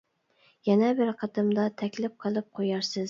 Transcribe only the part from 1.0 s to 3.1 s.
بىر قېتىمدا تەكلىپ قىلىپ قويارسىز.